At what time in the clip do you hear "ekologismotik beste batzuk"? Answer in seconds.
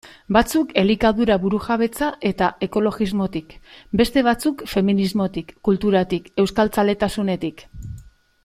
2.67-4.65